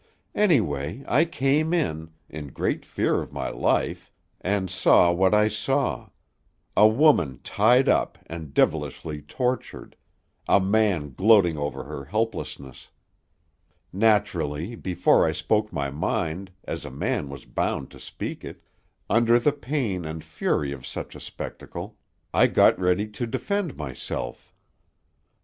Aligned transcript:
Anyway, 0.33 1.03
I 1.07 1.25
came 1.25 1.75
in, 1.75 2.09
in 2.27 2.47
great 2.47 2.83
fear 2.83 3.21
of 3.21 3.31
my 3.31 3.49
life, 3.49 4.11
and 4.41 4.67
saw 4.67 5.11
what 5.11 5.35
I 5.35 5.47
saw 5.47 6.09
a 6.75 6.87
woman 6.87 7.39
tied 7.43 7.87
up 7.87 8.17
and 8.25 8.51
devilishly 8.51 9.21
tortured, 9.21 9.95
a 10.47 10.59
man 10.59 11.13
gloating 11.13 11.55
over 11.55 11.83
her 11.83 12.05
helplessness. 12.05 12.89
Naturally, 13.93 14.73
before 14.75 15.27
I 15.27 15.33
spoke 15.33 15.71
my 15.71 15.91
mind, 15.91 16.49
as 16.63 16.83
a 16.83 16.89
man 16.89 17.29
was 17.29 17.45
bound 17.45 17.91
to 17.91 17.99
speak 17.99 18.43
it, 18.43 18.63
under 19.07 19.37
the 19.37 19.53
pain 19.53 20.03
and 20.03 20.23
fury 20.23 20.71
of 20.71 20.87
such 20.87 21.13
a 21.13 21.19
spectacle, 21.19 21.95
I 22.33 22.47
got 22.47 22.79
ready 22.79 23.07
to 23.09 23.27
defend 23.27 23.77
myself. 23.77 24.51